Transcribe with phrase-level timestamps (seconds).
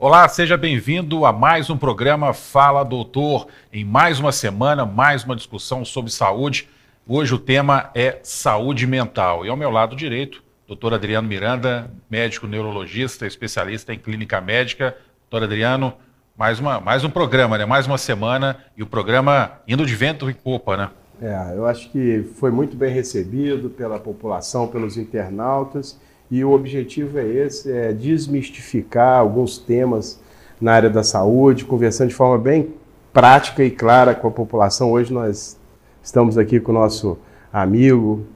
[0.00, 3.48] Olá, seja bem-vindo a mais um programa Fala Doutor.
[3.72, 6.68] Em mais uma semana, mais uma discussão sobre saúde.
[7.04, 9.44] Hoje o tema é saúde mental.
[9.44, 14.96] E ao meu lado direito, doutor Adriano Miranda, médico neurologista, especialista em clínica médica.
[15.28, 15.92] Doutor Adriano,
[16.36, 17.66] mais, uma, mais um programa, né?
[17.66, 20.90] mais uma semana e o programa indo de vento e popa, né?
[21.20, 25.98] É, eu acho que foi muito bem recebido pela população, pelos internautas
[26.30, 30.20] e o objetivo é esse, é desmistificar alguns temas
[30.60, 32.74] na área da saúde, conversando de forma bem
[33.12, 34.92] prática e clara com a população.
[34.92, 35.58] Hoje nós
[36.02, 37.18] estamos aqui com o nosso
[37.52, 38.26] amigo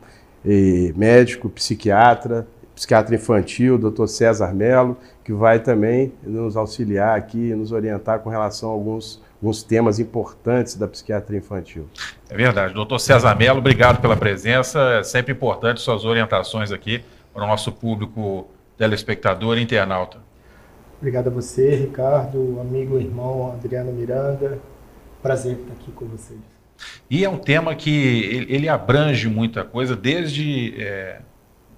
[0.96, 4.06] médico, psiquiatra, psiquiatra infantil, Dr.
[4.06, 9.62] César Melo, que vai também nos auxiliar aqui, nos orientar com relação a alguns, alguns
[9.62, 11.86] temas importantes da psiquiatria infantil.
[12.30, 12.72] É verdade.
[12.74, 14.80] Doutor César Melo, obrigado pela presença.
[14.98, 20.18] É sempre importante suas orientações aqui para o nosso público telespectador e internauta.
[20.98, 24.58] Obrigado a você, Ricardo, amigo, irmão Adriano Miranda.
[25.20, 26.38] Prazer estar aqui com vocês.
[27.10, 31.20] E é um tema que ele, abrange muita coisa, desde é,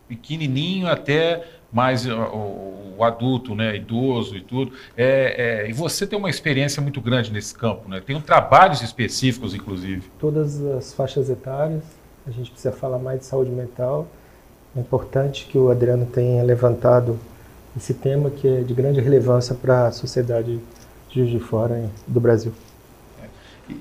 [0.08, 4.72] pequenininho até mais o, o, adulto, né, idoso e tudo.
[4.96, 8.00] É, é, e você tem uma experiência muito grande nesse campo, né?
[8.00, 10.02] Tem trabalhos específicos, inclusive.
[10.18, 11.82] Todas as faixas etárias.
[12.26, 14.08] A gente precisa falar mais de saúde mental
[14.76, 17.18] é importante que o Adriano tenha levantado
[17.76, 20.60] esse tema que é de grande relevância para a sociedade
[21.08, 22.52] de Juiz de Fora do Brasil.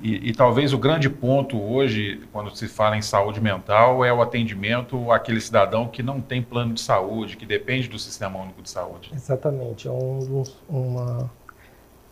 [0.02, 4.22] E, e, talvez o grande ponto hoje, quando se fala em saúde mental, é o
[4.22, 8.70] atendimento àquele cidadão que não tem plano de saúde, que depende do Sistema Único de
[8.70, 9.10] Saúde.
[9.14, 9.86] Exatamente.
[9.86, 11.30] É, um, uma,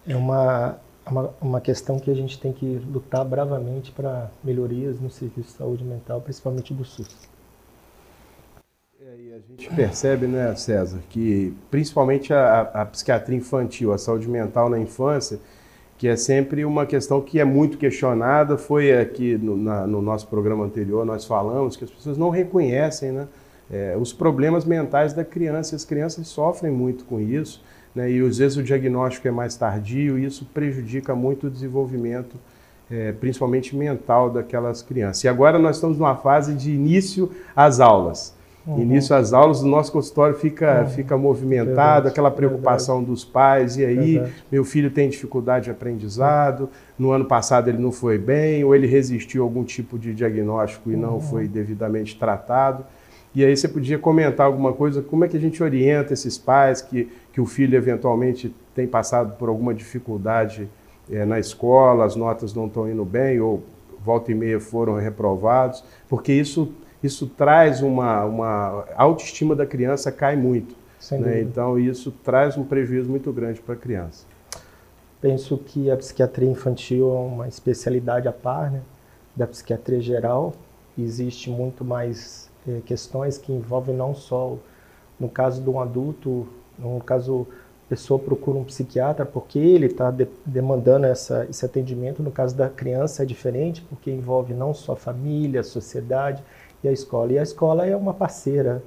[0.07, 5.09] é uma, uma, uma questão que a gente tem que lutar bravamente para melhorias no
[5.09, 7.32] serviço de saúde mental, principalmente do SUS.
[9.05, 14.29] É, e a gente percebe, né, César, que principalmente a, a, psiquiatria infantil, a saúde
[14.29, 15.41] mental na infância,
[15.99, 18.57] que é sempre uma questão que é muito questionada.
[18.57, 23.11] Foi aqui no, na, no nosso programa anterior, nós falamos que as pessoas não reconhecem
[23.11, 23.27] né,
[23.69, 25.75] é, os problemas mentais da criança.
[25.75, 27.61] As crianças sofrem muito com isso,
[27.93, 32.37] né, e às vezes o diagnóstico é mais tardio, e isso prejudica muito o desenvolvimento
[32.89, 35.25] é, principalmente mental daquelas crianças.
[35.25, 38.41] E agora nós estamos numa fase de início às aulas.
[38.65, 38.81] Uhum.
[38.81, 40.89] Início às aulas, o nosso consultório fica, uhum.
[40.89, 42.09] fica movimentado, Verdade.
[42.09, 43.13] aquela preocupação Verdade.
[43.13, 44.35] dos pais, e aí Verdade.
[44.53, 48.87] meu filho tem dificuldade de aprendizado, no ano passado ele não foi bem, ou ele
[48.87, 51.21] resistiu a algum tipo de diagnóstico e não uhum.
[51.21, 52.85] foi devidamente tratado.
[53.35, 56.81] E aí você podia comentar alguma coisa, como é que a gente orienta esses pais
[56.81, 60.69] que, que o filho eventualmente tem passado por alguma dificuldade
[61.11, 63.63] é, na escola, as notas não estão indo bem, ou
[64.05, 70.13] volta e meia foram reprovados, porque isso isso traz uma, uma a autoestima da criança
[70.13, 70.75] cai muito.
[71.11, 71.41] Né?
[71.41, 74.25] Então isso traz um prejuízo muito grande para a criança.
[75.21, 78.83] Penso que a psiquiatria infantil é uma especialidade à par né,
[79.35, 80.53] da psiquiatria geral.
[80.99, 84.57] Existe muito mais é, questões que envolvem não só,
[85.19, 86.47] no caso de um adulto,
[86.79, 87.47] no caso
[87.87, 92.23] a pessoa procura um psiquiatra porque ele está de, demandando essa, esse atendimento.
[92.23, 96.43] No caso da criança é diferente porque envolve não só a família, a sociedade,
[96.83, 97.33] e a escola.
[97.33, 98.83] E a escola é uma parceira,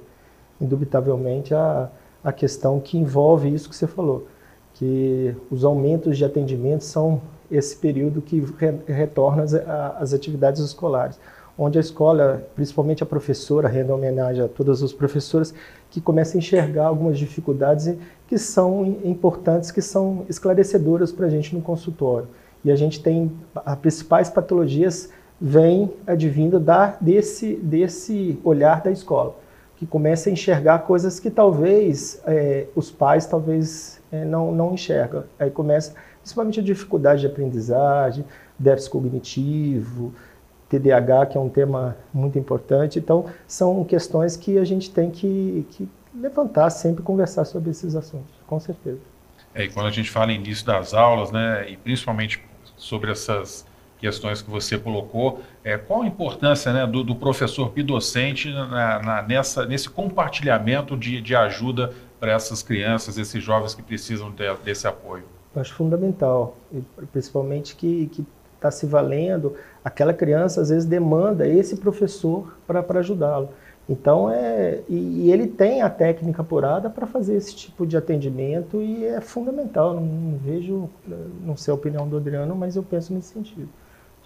[0.60, 1.90] indubitavelmente, a,
[2.22, 4.26] a questão que envolve isso que você falou,
[4.74, 7.20] que os aumentos de atendimento são
[7.50, 11.18] esse período que re, retorna as, as atividades escolares
[11.58, 15.54] onde a escola, principalmente a professora, rende homenagem a todas as professoras,
[15.90, 17.96] que começam a enxergar algumas dificuldades
[18.28, 22.28] que são importantes, que são esclarecedoras para a gente no consultório.
[22.64, 25.08] E a gente tem as principais patologias
[25.40, 29.36] vem advindo da, desse, desse olhar da escola,
[29.76, 35.24] que começa a enxergar coisas que talvez é, os pais talvez é, não, não enxergam.
[35.38, 38.24] Aí começa principalmente a dificuldade de aprendizagem,
[38.58, 40.14] déficit cognitivo,
[40.68, 42.98] TDAH, que é um tema muito importante.
[42.98, 48.34] Então, são questões que a gente tem que, que levantar, sempre conversar sobre esses assuntos,
[48.46, 48.98] com certeza.
[49.54, 52.42] É, e quando a gente fala início das aulas, né, e principalmente
[52.76, 53.64] sobre essas
[53.98, 55.40] questões que você colocou.
[55.64, 61.20] É, qual a importância né, do, do professor bidocente na, na, nessa, nesse compartilhamento de,
[61.20, 65.24] de ajuda para essas crianças, esses jovens que precisam de, desse apoio?
[65.54, 66.56] Eu acho fundamental,
[67.12, 68.10] principalmente que
[68.54, 69.54] está se valendo,
[69.84, 73.50] aquela criança às vezes demanda esse professor para ajudá-lo.
[73.88, 78.82] Então, é, e, e, ele tem a técnica apurada para fazer esse tipo de atendimento
[78.82, 79.94] e é fundamental.
[79.94, 80.90] Não, não vejo,
[81.44, 83.68] não sei a opinião do Adriano, mas eu penso nesse sentido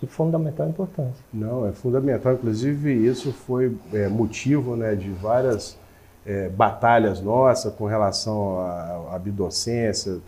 [0.00, 1.24] de fundamental importância.
[1.32, 2.32] Não, é fundamental.
[2.34, 5.78] Inclusive, isso foi é, motivo né, de várias
[6.24, 10.20] é, batalhas nossas com relação à, à bidocência,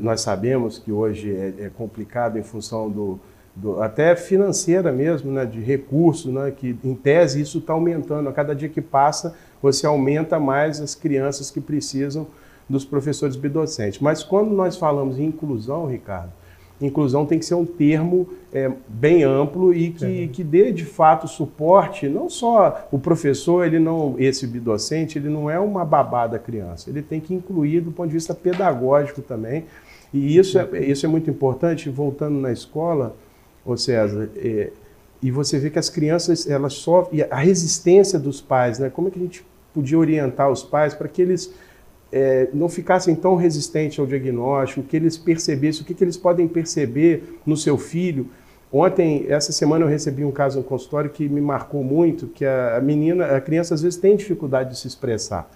[0.00, 3.20] nós sabemos que hoje é, é complicado em função do,
[3.54, 8.28] do, até financeira mesmo, né, de recursos, né, que em tese isso está aumentando.
[8.28, 12.26] A cada dia que passa, você aumenta mais as crianças que precisam
[12.68, 14.00] dos professores bidocentes.
[14.00, 16.32] Mas quando nós falamos em inclusão, Ricardo,
[16.86, 21.28] inclusão tem que ser um termo é, bem amplo e que, que dê de fato
[21.28, 26.38] suporte, não só o professor, ele não, esse bidocente, ele não é uma babá da
[26.38, 29.64] criança, ele tem que incluir do ponto de vista pedagógico também.
[30.12, 33.14] E isso é, isso é muito importante, voltando na escola,
[33.64, 34.70] ô César, é,
[35.22, 38.88] e você vê que as crianças, elas sofrem, a resistência dos pais, né?
[38.88, 39.44] Como é que a gente
[39.74, 41.52] podia orientar os pais para que eles
[42.12, 46.48] é, não ficassem tão resistentes ao diagnóstico, que eles percebessem o que, que eles podem
[46.48, 48.28] perceber no seu filho.
[48.72, 52.80] Ontem, essa semana, eu recebi um caso no consultório que me marcou muito, que a
[52.80, 55.50] menina, a criança às vezes tem dificuldade de se expressar,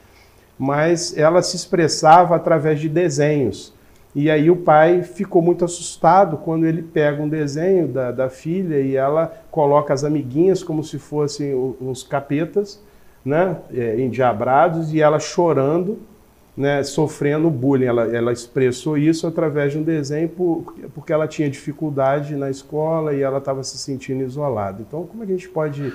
[0.59, 3.73] mas ela se expressava através de desenhos.
[4.15, 8.81] E aí o pai ficou muito assustado quando ele pega um desenho da, da filha
[8.81, 12.81] e ela coloca as amiguinhas como se fossem uns capetas,
[13.25, 15.99] né, é, endiabrados, e ela chorando,
[16.56, 17.87] né, sofrendo bullying.
[17.87, 23.12] Ela, ela expressou isso através de um desenho por, porque ela tinha dificuldade na escola
[23.15, 24.83] e ela estava se sentindo isolada.
[24.83, 25.93] Então, como a gente pode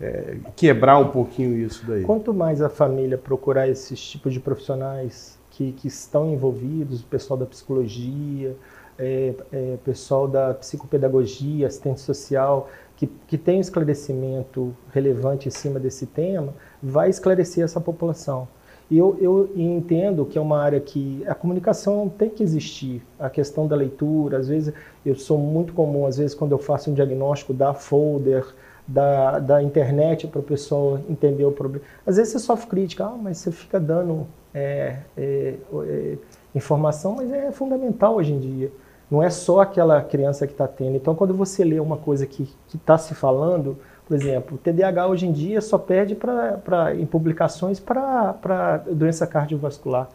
[0.00, 2.02] é, quebrar um pouquinho isso daí?
[2.02, 7.38] Quanto mais a família procurar esses tipos de profissionais que, que estão envolvidos, o pessoal
[7.38, 8.56] da psicologia,
[8.98, 15.80] é, é, pessoal da psicopedagogia, assistente social, que, que tem um esclarecimento relevante em cima
[15.80, 18.48] desse tema, vai esclarecer essa população.
[18.94, 23.02] Eu, eu entendo que é uma área que a comunicação tem que existir.
[23.18, 24.74] A questão da leitura, às vezes
[25.04, 28.44] eu sou muito comum, às vezes quando eu faço um diagnóstico da folder,
[28.86, 31.84] da, da internet para o pessoal entender o problema.
[32.06, 35.54] Às vezes você sofre crítica, ah, mas você fica dando é, é,
[35.86, 36.18] é,
[36.54, 38.70] informação, mas é fundamental hoje em dia.
[39.10, 40.96] Não é só aquela criança que está tendo.
[40.96, 43.78] Então, quando você lê uma coisa que está se falando,
[44.12, 49.26] por exemplo, o TDAH hoje em dia só perde pra, pra, em publicações para doença
[49.26, 50.06] cardiovascular.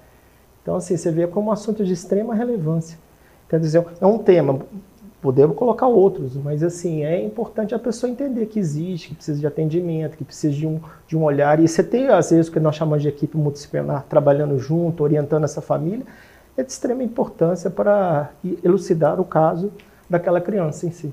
[0.62, 3.00] Então, assim, você vê como um assunto de extrema relevância.
[3.50, 4.60] Quer dizer, é um tema
[5.20, 9.48] Podemos colocar outros, mas assim, é importante a pessoa entender que existe, que precisa de
[9.48, 11.60] atendimento, que precisa de um, de um olhar.
[11.60, 15.44] E você tem, às vezes, o que nós chamamos de equipe multidisciplinar, trabalhando junto, orientando
[15.44, 16.06] essa família,
[16.56, 18.30] é de extrema importância para
[18.64, 19.72] elucidar o caso
[20.08, 21.12] daquela criança em si.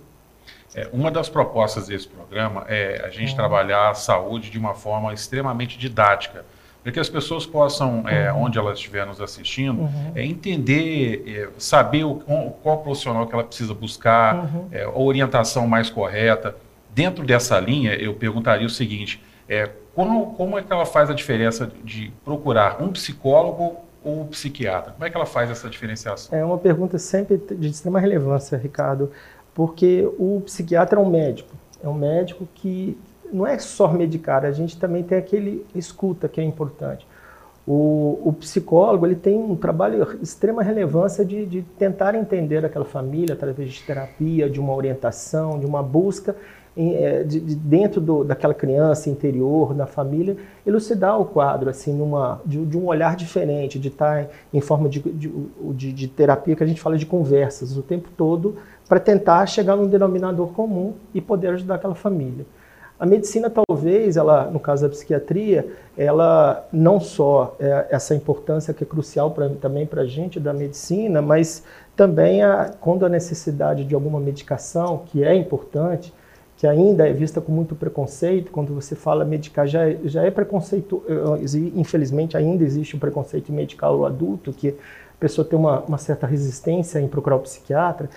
[0.75, 3.37] É, uma das propostas desse programa é a gente uhum.
[3.37, 6.45] trabalhar a saúde de uma forma extremamente didática
[6.85, 8.43] para que as pessoas possam, é, uhum.
[8.43, 10.13] onde elas estiverem nos assistindo, uhum.
[10.15, 12.17] é, entender, é, saber o,
[12.63, 14.69] qual profissional que ela precisa buscar, uhum.
[14.71, 16.55] É, a orientação mais correta.
[16.95, 21.15] Dentro dessa linha, eu perguntaria o seguinte: é, como, como é que ela faz a
[21.15, 24.93] diferença de procurar um psicólogo ou um psiquiatra?
[24.93, 26.39] Como é que ela faz essa diferenciação?
[26.39, 29.11] É uma pergunta sempre de extrema relevância, Ricardo,
[29.55, 32.99] porque o psiquiatra é um médico, é um médico que
[33.33, 37.07] não é só medicar, a gente também tem aquele escuta que é importante.
[37.67, 42.85] O, o psicólogo ele tem um trabalho de extrema relevância de, de tentar entender aquela
[42.85, 46.37] família através de terapia, de uma orientação, de uma busca
[46.77, 52.65] de, de dentro do, daquela criança interior, da família, elucidar o quadro assim numa, de,
[52.67, 56.81] de um olhar diferente, de estar em, forma de, de, de terapia que a gente
[56.81, 58.57] fala de conversas o tempo todo
[58.89, 62.45] para tentar chegar num denominador comum e poder ajudar aquela família.
[62.99, 65.67] A medicina, talvez, ela, no caso da psiquiatria,
[65.97, 70.53] ela não só é essa importância que é crucial pra, também para a gente da
[70.53, 71.65] medicina, mas
[71.97, 76.15] também a, quando a necessidade de alguma medicação, que é importante,
[76.65, 81.05] que ainda é vista com muito preconceito, quando você fala medicar, já, já é preconceito,
[81.75, 86.99] infelizmente ainda existe um preconceito medical adulto, que a pessoa tem uma, uma certa resistência
[86.99, 88.09] em procurar o psiquiatra,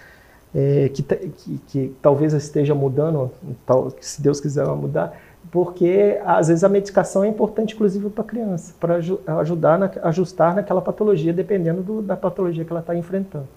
[0.56, 3.30] é, que, que, que, talvez esteja mudando,
[3.66, 5.20] tal, se Deus quiser mudar,
[5.51, 8.96] porque às vezes a medicação é importante, inclusive para a criança, para
[9.42, 13.57] ajudar na, ajustar naquela patologia, dependendo do, da patologia que ela está enfrentando.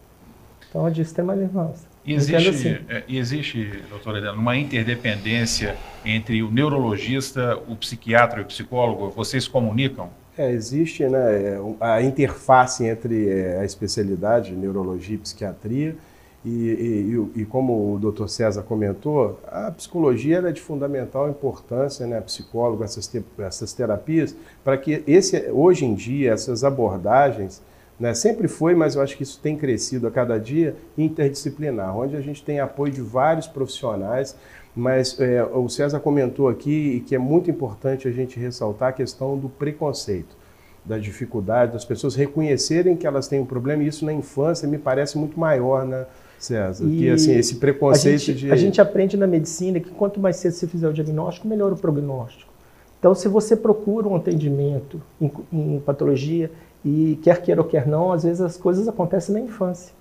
[0.71, 1.91] Então é de extrema relevância.
[2.07, 2.79] E existe, assim.
[2.89, 9.11] é, existe, doutora Helena, uma interdependência entre o neurologista, o psiquiatra e o psicólogo?
[9.11, 10.09] Vocês comunicam?
[10.39, 15.95] É, existe né, a interface entre é, a especialidade, neurologia e psiquiatria,
[16.43, 18.27] e, e, e, como o Dr.
[18.27, 24.35] César comentou, a psicologia é de fundamental importância, né, psicólogo, essas, te, essas terapias,
[24.65, 27.61] para que esse, hoje em dia essas abordagens,
[28.01, 32.17] né, sempre foi, mas eu acho que isso tem crescido a cada dia, interdisciplinar, onde
[32.17, 34.35] a gente tem apoio de vários profissionais,
[34.75, 38.93] mas é, o César comentou aqui e que é muito importante a gente ressaltar a
[38.93, 40.35] questão do preconceito.
[40.83, 44.79] da dificuldade, das pessoas reconhecerem que elas têm um problema, e isso na infância me
[44.79, 46.07] parece muito maior, né,
[46.39, 46.87] César?
[46.87, 48.51] E que assim, esse preconceito a gente, de.
[48.51, 51.77] A gente aprende na medicina que quanto mais cedo você fizer o diagnóstico, melhor o
[51.77, 52.51] prognóstico.
[52.99, 56.51] Então, se você procura um atendimento em, em patologia,
[56.85, 59.93] e quer queira ou quer não, às vezes as coisas acontecem na infância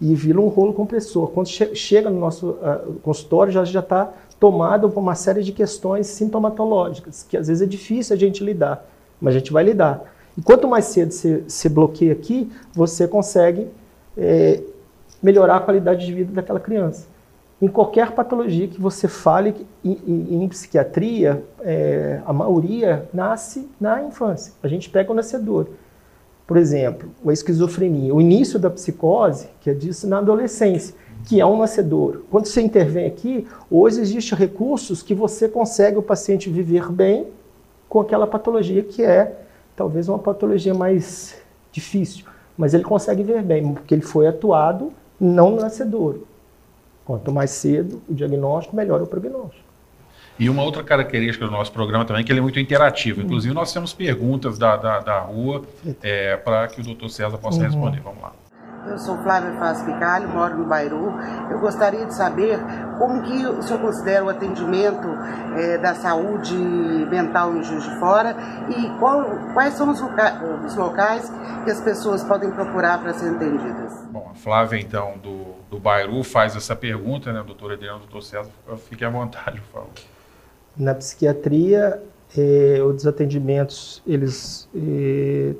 [0.00, 1.28] e vira um rolo compressor.
[1.28, 6.08] Quando che chega no nosso uh, consultório, já está tomado por uma série de questões
[6.08, 8.84] sintomatológicas, que às vezes é difícil a gente lidar,
[9.20, 10.12] mas a gente vai lidar.
[10.36, 13.68] E quanto mais cedo você, você bloqueia aqui, você consegue
[14.16, 14.60] é,
[15.22, 17.06] melhorar a qualidade de vida daquela criança.
[17.60, 24.02] Em qualquer patologia que você fale, em, em, em psiquiatria, é, a maioria nasce na
[24.02, 24.52] infância.
[24.60, 25.68] A gente pega o nascedor.
[26.52, 30.94] Por exemplo, a esquizofrenia, o início da psicose, que é disso na adolescência,
[31.24, 32.24] que é um nascedor.
[32.30, 37.28] Quando você intervém aqui, hoje existem recursos que você consegue o paciente viver bem
[37.88, 39.34] com aquela patologia que é
[39.74, 41.34] talvez uma patologia mais
[41.72, 46.18] difícil, mas ele consegue ver bem, porque ele foi atuado não nascedor.
[47.02, 49.71] Quanto mais cedo o diagnóstico, melhor o prognóstico.
[50.38, 53.20] E uma outra característica do nosso programa também é que ele é muito interativo.
[53.20, 55.62] Inclusive, nós temos perguntas da, da, da rua
[56.02, 57.64] é, para que o doutor César possa uhum.
[57.64, 58.00] responder.
[58.00, 58.32] Vamos lá.
[58.86, 61.14] Eu sou Flávia Faz Picalho, moro no Bairu.
[61.50, 62.58] Eu gostaria de saber
[62.98, 65.08] como que o senhor considera o atendimento
[65.56, 68.36] é, da saúde mental em Juiz de Fora
[68.68, 69.24] e qual,
[69.54, 71.32] quais são os, loca os, locais
[71.64, 73.92] que as pessoas podem procurar para serem atendidas.
[74.10, 78.50] Bom, a Flávia, então, do, do Bairu faz essa pergunta, né, doutor Adriano, doutor César,
[78.88, 79.90] fique à vontade, por favor.
[80.76, 82.02] Na psiquiatria,
[82.36, 85.54] eh, os atendimentos, eles eh,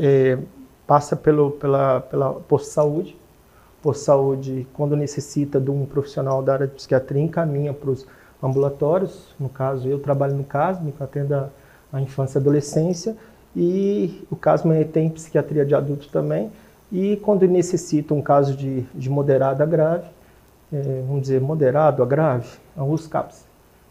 [0.00, 0.38] eh,
[0.86, 3.16] passa pelo pela pela posto saúde,
[3.80, 8.06] posto saúde quando necessita de um profissional da área de psiquiatria encaminha para os
[8.42, 9.34] ambulatórios.
[9.38, 11.34] No caso, eu trabalho no CASM, que atendo
[11.92, 13.16] a, infância e adolescência,
[13.56, 16.50] e o CASM tem psiquiatria de adulto também.
[16.90, 20.08] E quando necessita um caso de, de moderado a grave,
[20.72, 23.47] é, vamos dizer moderado a grave, é os CAPS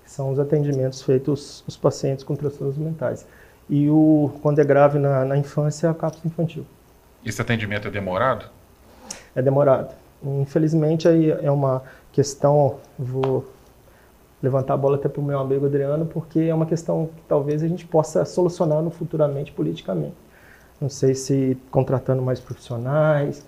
[0.08, 3.28] são os atendimentos feitos aos pacientes com transtornos mentais.
[3.70, 6.66] E o, quando é grave na, na infância, é a cápsula infantil.
[7.26, 8.46] Esse atendimento é demorado?
[9.36, 9.94] É demorado.
[10.24, 13.46] Infelizmente, aí é uma questão, vou
[14.42, 17.62] levantar a bola até para o meu amigo Adriano, porque é uma questão que talvez
[17.62, 20.16] a gente possa solucionar no futuramente politicamente.
[20.80, 23.46] Não sei se contratando mais profissionais,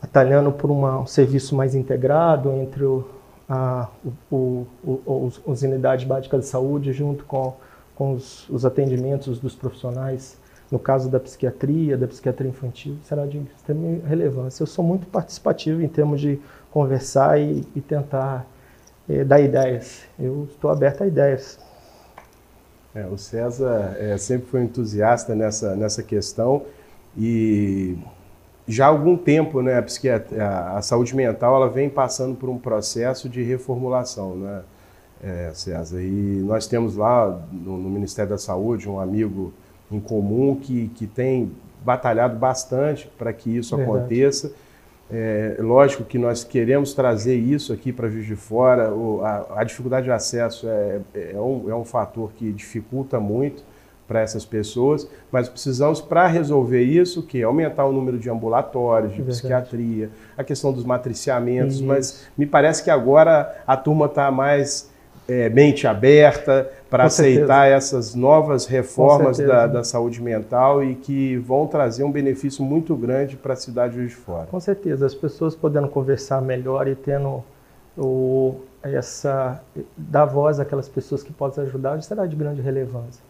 [0.00, 3.08] atalhando por uma, um serviço mais integrado entre o,
[3.50, 3.88] a,
[4.30, 7.56] o, o, os, unidades básicas de saúde junto com,
[7.96, 10.38] com os, os, atendimentos dos profissionais,
[10.70, 14.62] no caso da psiquiatria, da psiquiatria infantil, será de extrema relevância.
[14.62, 16.40] Eu sou muito participativo em termos de
[16.70, 18.46] conversar e, e tentar
[19.08, 20.02] é, dar ideias.
[20.16, 21.58] Eu estou aberto a ideias.
[22.94, 26.62] É, o César é, sempre foi entusiasta nessa, nessa questão
[27.16, 27.98] e
[28.70, 29.82] já há algum tempo, né,
[30.38, 34.62] a, a, saúde mental ela vem passando por um processo de reformulação, né,
[35.22, 36.00] é, César?
[36.00, 39.52] E nós temos lá no, no, Ministério da Saúde um amigo
[39.90, 41.50] em comum que, que tem
[41.84, 43.98] batalhado bastante para que isso Verdade.
[43.98, 44.52] aconteça.
[45.12, 48.94] É, lógico que nós queremos trazer isso aqui para Juiz de Fora.
[48.94, 53.64] O, a, a, dificuldade de acesso é, é, um, é um fator que dificulta muito
[54.10, 59.22] para essas pessoas, mas precisamos, para resolver isso, que aumentar o número de ambulatórios, de
[59.22, 61.84] é psiquiatria, a questão dos matriciamentos, isso.
[61.84, 64.90] mas me parece que agora a turma está mais
[65.28, 67.76] é, mente aberta para aceitar certeza.
[67.76, 73.36] essas novas reformas da, da, saúde mental e que vão trazer um benefício muito grande
[73.36, 74.48] para a cidade de Fora.
[74.50, 77.44] Com certeza, as pessoas podendo conversar melhor e tendo
[77.96, 79.62] o, essa
[79.96, 83.29] dar voz àquelas pessoas que podem ajudar, será de grande relevância.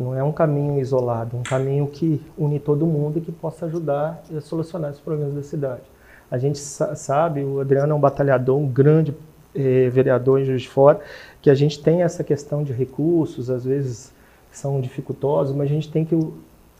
[0.00, 4.22] Não é um caminho isolado, um caminho que une todo mundo e que possa ajudar
[4.34, 5.82] a solucionar os problemas da cidade.
[6.30, 9.14] A gente sabe, o Adriano é um batalhador, um grande
[9.54, 11.00] eh, vereador em Juiz de Fora,
[11.42, 14.10] que a gente tem essa questão de recursos, às vezes
[14.50, 16.32] são dificultosos, mas a gente tem que o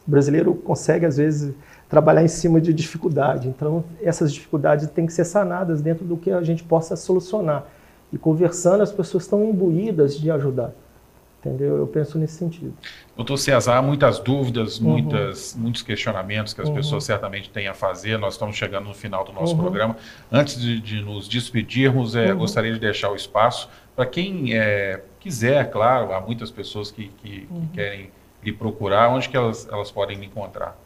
[0.06, 1.54] brasileiro consegue às vezes
[1.90, 3.48] trabalhar em cima de dificuldade.
[3.48, 7.66] Então essas dificuldades têm que ser sanadas dentro do que a gente possa solucionar.
[8.10, 10.72] E conversando, as pessoas estão imbuídas de ajudar.
[11.40, 11.78] Entendeu?
[11.78, 12.74] Eu penso nesse sentido.
[13.16, 14.90] Doutor César, há muitas dúvidas, uhum.
[14.90, 16.74] muitas, muitos questionamentos que as uhum.
[16.74, 18.18] pessoas certamente têm a fazer.
[18.18, 19.60] Nós estamos chegando no final do nosso uhum.
[19.60, 19.96] programa.
[20.30, 25.70] Antes de, de nos despedirmos, é, gostaria de deixar o espaço para quem é, quiser,
[25.70, 28.10] claro, há muitas pessoas que, que, que querem
[28.42, 30.78] lhe procurar, onde que elas, elas podem me encontrar?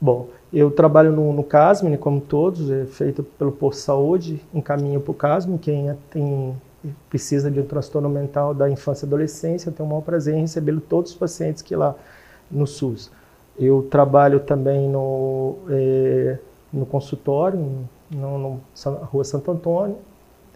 [0.00, 5.10] Bom, eu trabalho no, no CASM, como todos, é feito pelo Posto Saúde, encaminho para
[5.10, 6.56] o CASM, quem é, tem
[7.08, 10.42] precisa de um transtorno mental da infância e adolescência, eu tenho o maior prazer em
[10.42, 11.94] recebê-lo todos os pacientes que lá
[12.50, 13.10] no SUS.
[13.58, 16.38] Eu trabalho também no, é,
[16.72, 17.58] no consultório,
[18.10, 19.96] no, no, na Rua Santo Antônio,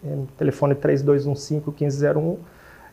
[0.04, 2.36] é, telefone 3215-1501,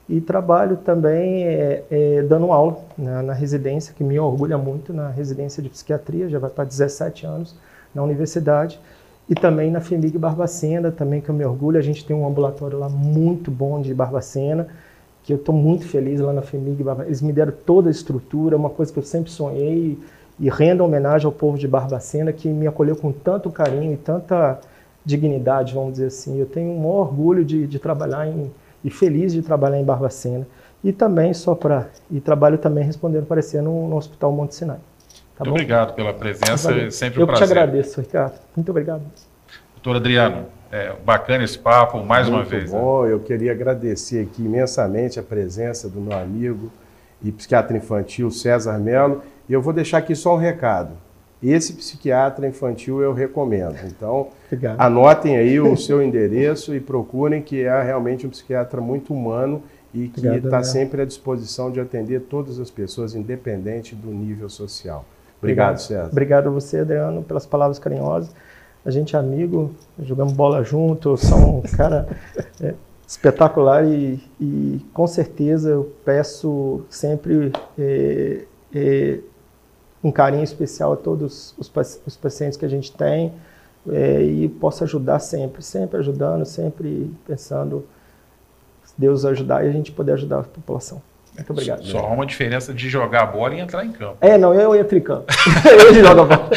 [0.09, 5.09] e trabalho também é, é, dando aula na, na, residência, que me orgulha muito, na
[5.09, 7.55] residência de psiquiatria, já vai para 17 anos
[7.93, 8.79] na universidade,
[9.29, 12.79] e também na FEMIG Barbacena, também que eu me orgulho, a gente tem um ambulatório
[12.79, 14.67] lá muito bom de Barbacena,
[15.23, 18.69] que eu estou muito feliz lá na FEMIG, eles me deram toda a estrutura, uma
[18.69, 19.97] coisa que eu sempre sonhei,
[20.39, 24.59] e rendo homenagem ao povo de Barbacena, que me acolheu com tanto carinho e tanta
[25.03, 26.39] dignidade, vamos dizer assim.
[26.39, 28.51] Eu tenho um orgulho de, de trabalhar em,
[28.83, 30.47] e feliz de trabalhar em Barbacena.
[30.83, 31.89] E também, só para.
[32.11, 34.77] E trabalho também respondendo parecer no, no Hospital Monte Sinai.
[35.37, 35.51] Tá Muito bom?
[35.51, 37.43] obrigado pela presença, é sempre um Eu prazer.
[37.43, 38.39] Eu te agradeço, Ricardo.
[38.55, 39.03] Muito obrigado.
[39.75, 42.71] Doutor Adriano, é, bacana esse papo, mais Muito uma vez.
[42.71, 42.79] Né?
[42.79, 43.13] bom, né?
[43.13, 46.71] eu queria agradecer aqui imensamente a presença do meu amigo
[47.23, 49.21] e psiquiatra infantil César Melo.
[49.47, 50.91] E eu vou deixar aqui só um recado.
[51.41, 53.77] Esse psiquiatra infantil eu recomendo.
[53.85, 54.81] Então, Obrigado.
[54.81, 59.61] anotem aí o seu endereço e procurem, que é realmente um psiquiatra muito humano
[59.93, 65.05] e que está sempre à disposição de atender todas as pessoas, independente do nível social.
[65.39, 65.77] Obrigado.
[65.77, 66.09] César.
[66.11, 68.33] Obrigado a você, Adriano, pelas palavras carinhosas.
[68.85, 72.07] A gente é amigo, jogamos bola junto, sou um cara
[72.61, 72.73] é,
[73.05, 79.19] espetacular e, e, com certeza eu peço sempre é, é,
[80.03, 81.71] um carinho especial a todos os,
[82.05, 83.33] os pacientes que a gente tem
[83.89, 87.85] é, e posso ajudar sempre, sempre ajudando, sempre pensando
[88.97, 91.01] Deus ajudar e a gente poder ajudar a população.
[91.37, 91.85] Muito obrigado.
[91.85, 94.17] Só há uma diferença de jogar a bola e entrar em campo.
[94.21, 95.25] É, não, eu entro em campo.
[95.65, 96.49] eu jogo a bola.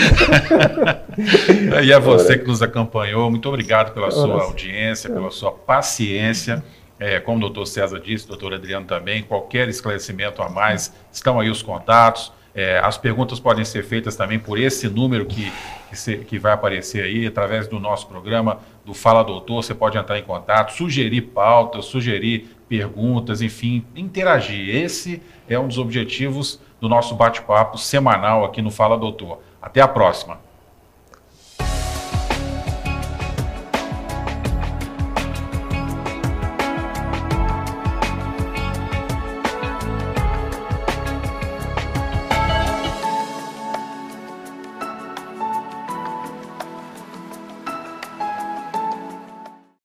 [1.84, 6.64] e a você que nos acompanhou, muito obrigado pela sua audiência, pela sua paciência.
[6.98, 11.38] É, como o doutor César disse, o doutor Adriano também, qualquer esclarecimento a mais, estão
[11.38, 12.32] aí os contatos.
[12.54, 15.52] É, as perguntas podem ser feitas também por esse número que,
[15.88, 19.62] que, se, que, vai aparecer aí, através do nosso programa, do Fala Doutor.
[19.62, 24.76] Você pode entrar em contato, sugerir pautas, sugerir perguntas, enfim, interagir.
[24.76, 29.40] Esse é um dos objetivos do nosso bate-papo semanal aqui no Fala Doutor.
[29.60, 30.38] Até a próxima.